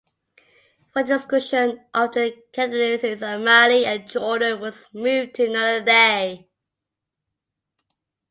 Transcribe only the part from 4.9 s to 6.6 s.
moved to another day.